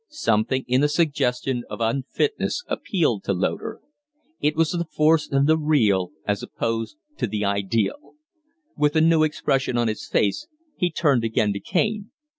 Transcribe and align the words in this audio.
Something 0.09 0.65
in 0.67 0.81
the 0.81 0.87
suggestion 0.89 1.61
of 1.69 1.79
unfitness 1.79 2.63
appealed 2.67 3.23
to 3.25 3.33
Loder. 3.33 3.81
It 4.39 4.55
was 4.55 4.71
the 4.71 4.85
force 4.85 5.31
of 5.31 5.45
the 5.45 5.59
real 5.59 6.09
as 6.25 6.41
opposed 6.41 6.97
to 7.17 7.27
the 7.27 7.45
ideal. 7.45 8.15
With 8.75 8.95
a 8.95 9.01
new 9.01 9.21
expression 9.23 9.77
on 9.77 9.87
his 9.87 10.07
face, 10.07 10.47
he 10.75 10.89
turned 10.89 11.23
again 11.23 11.53
to 11.53 11.59
Kaine. 11.59 12.09